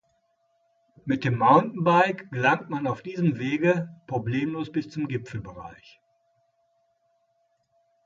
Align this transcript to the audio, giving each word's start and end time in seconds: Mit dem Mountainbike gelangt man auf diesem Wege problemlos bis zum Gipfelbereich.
Mit 1.05 1.23
dem 1.25 1.37
Mountainbike 1.37 2.31
gelangt 2.31 2.71
man 2.71 2.87
auf 2.87 3.03
diesem 3.03 3.37
Wege 3.37 4.01
problemlos 4.07 4.71
bis 4.71 4.89
zum 4.89 5.07
Gipfelbereich. 5.07 6.01